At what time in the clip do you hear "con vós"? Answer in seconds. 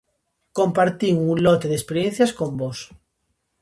2.37-2.79